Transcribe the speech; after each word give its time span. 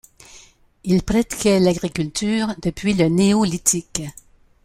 Ils 0.83 1.03
pratiquaient 1.03 1.59
l'agriculture 1.59 2.55
depuis 2.63 2.93
le 2.95 3.07
néolithique. 3.07 4.01